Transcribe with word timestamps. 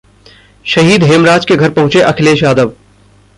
शहीद 0.65 1.03
हेमराज 1.03 1.45
के 1.45 1.55
घर 1.55 1.69
पहुंचे 1.69 2.01
अखिलेश 2.01 2.43
यादव 2.43 2.71